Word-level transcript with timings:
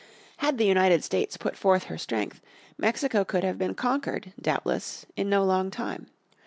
Had 0.37 0.57
the 0.57 0.65
United 0.65 1.03
States 1.03 1.37
put 1.37 1.55
forth 1.55 1.83
her 1.83 1.97
strength, 1.99 2.41
Mexico 2.75 3.23
could 3.23 3.43
have 3.43 3.59
been 3.59 3.75
conquered, 3.75 4.33
doubtless, 4.41 5.05
in 5.15 5.29
no 5.29 5.43
long 5.45 5.69
time. 5.69 6.07